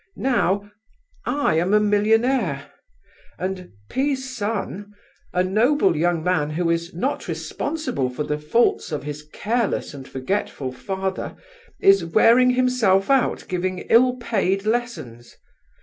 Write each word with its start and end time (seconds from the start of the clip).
Now 0.15 0.71
I 1.27 1.59
am 1.59 1.75
a 1.75 1.79
millionaire, 1.79 2.71
and 3.37 3.69
P——'s 3.91 4.35
son, 4.35 4.95
a 5.31 5.43
noble 5.43 5.95
young 5.95 6.23
man 6.23 6.49
who 6.49 6.71
is 6.71 6.91
not 6.91 7.27
responsible 7.27 8.09
for 8.09 8.23
the 8.23 8.39
faults 8.39 8.91
of 8.91 9.03
his 9.03 9.21
careless 9.31 9.93
and 9.93 10.07
forgetful 10.07 10.71
father, 10.71 11.35
is 11.79 12.03
wearing 12.03 12.49
himself 12.49 13.11
out 13.11 13.45
giving 13.47 13.77
ill 13.91 14.15
paid 14.17 14.65
lessons. 14.65 15.37